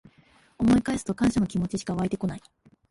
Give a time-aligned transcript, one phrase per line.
[0.57, 2.41] 思い返すと感謝の気持ちしかわいてこない